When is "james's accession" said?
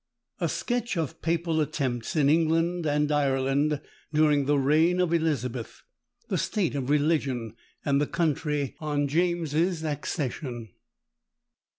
9.07-10.69